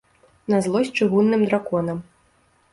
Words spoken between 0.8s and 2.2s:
чыгунным драконам.